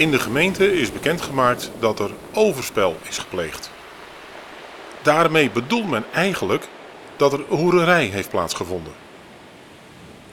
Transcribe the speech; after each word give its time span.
In 0.00 0.10
de 0.10 0.18
gemeente 0.18 0.72
is 0.72 0.92
bekendgemaakt 0.92 1.70
dat 1.78 1.98
er 1.98 2.10
overspel 2.34 2.96
is 3.08 3.18
gepleegd. 3.18 3.70
Daarmee 5.02 5.50
bedoelt 5.50 5.88
men 5.88 6.04
eigenlijk 6.12 6.68
dat 7.16 7.32
er 7.32 7.40
hoererij 7.48 8.04
heeft 8.04 8.30
plaatsgevonden. 8.30 8.92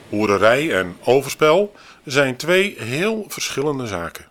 Hoererij 0.08 0.78
en 0.78 0.96
overspel 1.04 1.72
zijn 2.04 2.36
twee 2.36 2.76
heel 2.78 3.24
verschillende 3.28 3.86
zaken. 3.86 4.26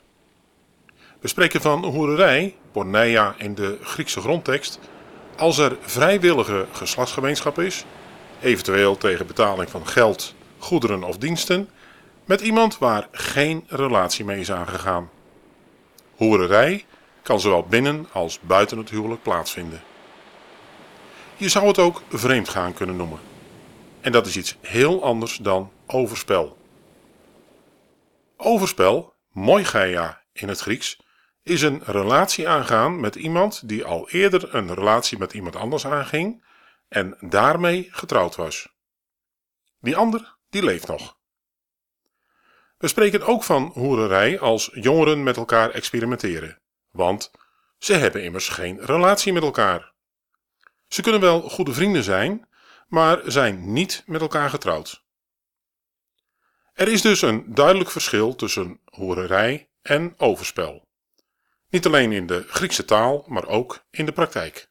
We 1.19 1.27
spreken 1.27 1.61
van 1.61 1.85
hoererij, 1.85 2.55
porneia 2.71 3.35
in 3.37 3.55
de 3.55 3.77
Griekse 3.81 4.21
grondtekst, 4.21 4.79
als 5.35 5.57
er 5.57 5.77
vrijwillige 5.81 6.65
geslachtsgemeenschap 6.71 7.59
is, 7.59 7.85
eventueel 8.41 8.97
tegen 8.97 9.27
betaling 9.27 9.69
van 9.69 9.87
geld, 9.87 10.33
goederen 10.57 11.03
of 11.03 11.17
diensten, 11.17 11.69
met 12.25 12.41
iemand 12.41 12.77
waar 12.77 13.07
geen 13.11 13.63
relatie 13.67 14.25
mee 14.25 14.39
is 14.39 14.51
aangegaan. 14.51 15.09
Hoererij 16.17 16.85
kan 17.21 17.39
zowel 17.39 17.63
binnen 17.63 18.07
als 18.11 18.39
buiten 18.39 18.77
het 18.77 18.89
huwelijk 18.89 19.21
plaatsvinden. 19.21 19.81
Je 21.35 21.49
zou 21.49 21.67
het 21.67 21.79
ook 21.79 22.01
vreemdgaan 22.09 22.73
kunnen 22.73 22.95
noemen. 22.95 23.19
En 24.01 24.11
dat 24.11 24.27
is 24.27 24.37
iets 24.37 24.57
heel 24.61 25.03
anders 25.03 25.37
dan 25.37 25.71
overspel. 25.87 26.57
Overspel, 28.37 29.13
moigeia 29.31 30.23
in 30.33 30.47
het 30.47 30.59
Grieks, 30.59 30.99
is 31.43 31.61
een 31.61 31.81
relatie 31.85 32.47
aangaan 32.47 32.99
met 32.99 33.15
iemand 33.15 33.67
die 33.67 33.85
al 33.85 34.09
eerder 34.09 34.55
een 34.55 34.73
relatie 34.73 35.17
met 35.17 35.33
iemand 35.33 35.55
anders 35.55 35.85
aanging 35.85 36.43
en 36.87 37.17
daarmee 37.19 37.87
getrouwd 37.91 38.35
was. 38.35 38.67
Die 39.79 39.95
ander, 39.97 40.37
die 40.49 40.63
leeft 40.63 40.87
nog. 40.87 41.16
We 42.77 42.87
spreken 42.87 43.21
ook 43.21 43.43
van 43.43 43.71
hoererij 43.73 44.39
als 44.39 44.69
jongeren 44.73 45.23
met 45.23 45.37
elkaar 45.37 45.71
experimenteren, 45.71 46.61
want 46.91 47.31
ze 47.77 47.93
hebben 47.93 48.23
immers 48.23 48.49
geen 48.49 48.85
relatie 48.85 49.33
met 49.33 49.43
elkaar. 49.43 49.93
Ze 50.87 51.01
kunnen 51.01 51.21
wel 51.21 51.41
goede 51.41 51.73
vrienden 51.73 52.03
zijn, 52.03 52.47
maar 52.87 53.21
zijn 53.25 53.73
niet 53.73 54.03
met 54.05 54.21
elkaar 54.21 54.49
getrouwd. 54.49 55.05
Er 56.73 56.87
is 56.87 57.01
dus 57.01 57.21
een 57.21 57.53
duidelijk 57.53 57.89
verschil 57.89 58.35
tussen 58.35 58.79
hoererij 58.85 59.69
en 59.81 60.13
overspel. 60.17 60.87
Niet 61.69 61.85
alleen 61.85 62.11
in 62.11 62.27
de 62.27 62.45
Griekse 62.47 62.85
taal, 62.85 63.25
maar 63.27 63.47
ook 63.47 63.85
in 63.89 64.05
de 64.05 64.11
praktijk. 64.11 64.69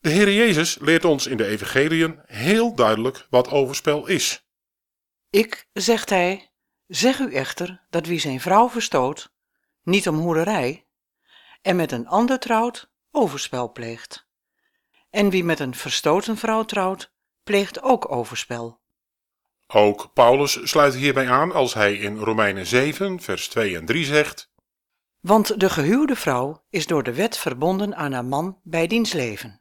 De 0.00 0.10
Heer 0.10 0.32
Jezus 0.32 0.78
leert 0.80 1.04
ons 1.04 1.26
in 1.26 1.36
de 1.36 1.46
Evangeliën 1.46 2.20
heel 2.26 2.74
duidelijk 2.74 3.26
wat 3.30 3.50
overspel 3.50 4.06
is. 4.06 4.43
Ik, 5.34 5.68
zegt 5.72 6.10
hij, 6.10 6.50
zeg 6.86 7.18
u 7.18 7.34
echter 7.34 7.86
dat 7.90 8.06
wie 8.06 8.18
zijn 8.18 8.40
vrouw 8.40 8.68
verstoot, 8.68 9.32
niet 9.82 10.08
om 10.08 10.16
hoererij, 10.16 10.86
en 11.62 11.76
met 11.76 11.92
een 11.92 12.08
ander 12.08 12.38
trouwt, 12.38 12.90
overspel 13.10 13.72
pleegt. 13.72 14.26
En 15.10 15.30
wie 15.30 15.44
met 15.44 15.60
een 15.60 15.74
verstoten 15.74 16.36
vrouw 16.36 16.64
trouwt, 16.64 17.12
pleegt 17.44 17.82
ook 17.82 18.10
overspel. 18.12 18.80
Ook 19.66 20.10
Paulus 20.12 20.60
sluit 20.62 20.94
hierbij 20.94 21.28
aan 21.28 21.52
als 21.52 21.74
hij 21.74 21.94
in 21.94 22.18
Romeinen 22.18 22.66
7, 22.66 23.20
vers 23.20 23.48
2 23.48 23.76
en 23.76 23.86
3 23.86 24.04
zegt: 24.04 24.52
Want 25.20 25.60
de 25.60 25.70
gehuwde 25.70 26.16
vrouw 26.16 26.64
is 26.70 26.86
door 26.86 27.02
de 27.02 27.14
wet 27.14 27.38
verbonden 27.38 27.96
aan 27.96 28.12
haar 28.12 28.24
man 28.24 28.60
bij 28.62 28.86
diens 28.86 29.12
leven. 29.12 29.60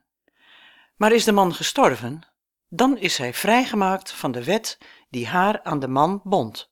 Maar 0.95 1.12
is 1.12 1.23
de 1.23 1.31
man 1.31 1.53
gestorven, 1.53 2.32
dan 2.75 2.97
is 2.97 3.16
zij 3.16 3.34
vrijgemaakt 3.34 4.11
van 4.11 4.31
de 4.31 4.44
wet 4.44 4.78
die 5.09 5.28
haar 5.28 5.63
aan 5.63 5.79
de 5.79 5.88
man 5.88 6.22
bond. 6.23 6.72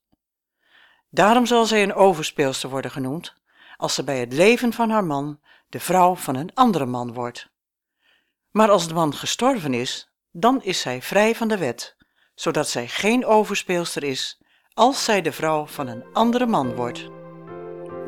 Daarom 1.10 1.46
zal 1.46 1.66
zij 1.66 1.84
een 1.84 1.94
overspeelster 1.94 2.70
worden 2.70 2.92
genoemd, 2.92 3.34
als 3.78 3.94
ze 3.94 4.04
bij 4.04 4.20
het 4.20 4.34
leven 4.34 4.74
van 4.74 4.90
haar 4.90 5.04
man 5.04 5.40
de 5.70 5.80
vrouw 5.80 6.16
van 6.16 6.36
een 6.36 6.54
andere 6.54 6.86
man 6.86 7.14
wordt. 7.14 7.50
Maar 8.52 8.70
als 8.70 8.88
de 8.88 8.94
man 8.94 9.14
gestorven 9.14 9.74
is, 9.74 10.12
dan 10.32 10.64
is 10.64 10.80
zij 10.80 11.02
vrij 11.02 11.36
van 11.36 11.48
de 11.48 11.58
wet, 11.58 11.96
zodat 12.36 12.70
zij 12.70 12.88
geen 12.88 13.26
overspeelster 13.26 14.04
is, 14.04 14.42
als 14.74 15.04
zij 15.04 15.22
de 15.22 15.32
vrouw 15.32 15.66
van 15.66 15.88
een 15.88 16.04
andere 16.14 16.46
man 16.46 16.76
wordt. 16.76 17.10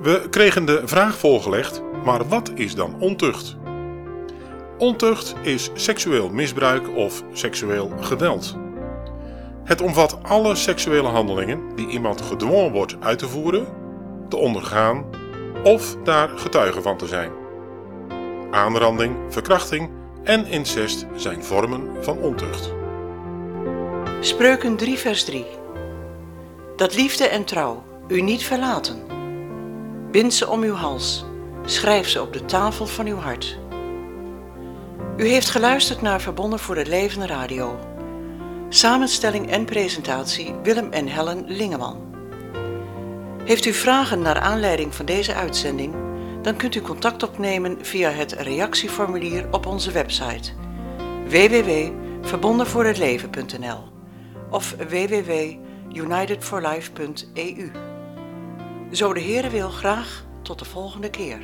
We 0.01 0.27
kregen 0.29 0.65
de 0.65 0.87
vraag 0.87 1.17
voorgelegd, 1.17 1.81
maar 2.03 2.27
wat 2.27 2.51
is 2.55 2.75
dan 2.75 2.99
ontucht? 2.99 3.62
Ontucht 4.77 5.35
is 5.41 5.69
seksueel 5.73 6.29
misbruik 6.29 6.95
of 6.95 7.23
seksueel 7.33 7.91
geweld. 7.99 8.55
Het 9.63 9.81
omvat 9.81 10.17
alle 10.23 10.55
seksuele 10.55 11.07
handelingen 11.07 11.75
die 11.75 11.87
iemand 11.87 12.21
gedwongen 12.21 12.71
wordt 12.71 12.95
uit 12.99 13.19
te 13.19 13.27
voeren, 13.27 13.67
te 14.29 14.35
ondergaan 14.35 15.05
of 15.63 15.95
daar 16.03 16.29
getuige 16.29 16.81
van 16.81 16.97
te 16.97 17.07
zijn. 17.07 17.31
Aanranding, 18.51 19.15
verkrachting 19.29 19.89
en 20.23 20.45
incest 20.45 21.05
zijn 21.15 21.43
vormen 21.43 22.03
van 22.03 22.17
ontucht. 22.17 22.73
Spreuken 24.19 24.75
3 24.75 24.97
vers 24.97 25.23
3 25.23 25.45
Dat 26.75 26.95
liefde 26.95 27.27
en 27.27 27.43
trouw 27.43 27.83
u 28.07 28.21
niet 28.21 28.43
verlaten. 28.43 29.03
Bind 30.11 30.33
ze 30.33 30.49
om 30.49 30.61
uw 30.61 30.73
hals, 30.73 31.25
schrijf 31.65 32.07
ze 32.07 32.21
op 32.21 32.33
de 32.33 32.45
tafel 32.45 32.85
van 32.85 33.07
uw 33.07 33.17
hart. 33.17 33.59
U 35.17 35.27
heeft 35.27 35.49
geluisterd 35.49 36.01
naar 36.01 36.21
Verbonden 36.21 36.59
voor 36.59 36.75
het 36.75 36.87
Leven 36.87 37.27
Radio. 37.27 37.79
Samenstelling 38.69 39.51
en 39.51 39.65
presentatie 39.65 40.53
Willem 40.63 40.91
en 40.91 41.07
Helen 41.07 41.43
Lingeman. 41.47 42.15
Heeft 43.45 43.65
u 43.65 43.73
vragen 43.73 44.21
naar 44.21 44.39
aanleiding 44.39 44.95
van 44.95 45.05
deze 45.05 45.33
uitzending? 45.33 45.95
Dan 46.41 46.55
kunt 46.55 46.75
u 46.75 46.81
contact 46.81 47.23
opnemen 47.23 47.85
via 47.85 48.09
het 48.09 48.31
reactieformulier 48.31 49.47
op 49.51 49.65
onze 49.65 49.91
website 49.91 50.51
www.verbondenvoorhetleven.nl 51.27 53.83
of 54.49 54.75
www.unitedforlife.eu. 54.89 57.71
Zo 58.91 59.13
de 59.13 59.21
Heere 59.21 59.49
wil 59.49 59.69
graag 59.69 60.25
tot 60.41 60.59
de 60.59 60.65
volgende 60.65 61.09
keer. 61.09 61.39